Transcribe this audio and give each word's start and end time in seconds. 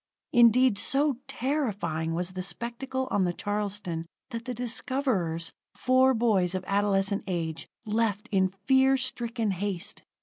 Indeed, 0.33 0.79
so 0.79 1.17
terrifying 1.27 2.15
was 2.15 2.31
the 2.31 2.41
spectacle 2.41 3.07
on 3.11 3.23
the 3.23 3.33
Charleston, 3.33 4.07
that 4.31 4.45
the 4.45 4.53
discoverers, 4.55 5.51
four 5.75 6.15
boys 6.15 6.55
of 6.55 6.63
adolescent 6.65 7.23
age, 7.27 7.67
left 7.85 8.27
in 8.31 8.47
fear 8.65 8.97
stricken 8.97 9.51
haste. 9.51 10.01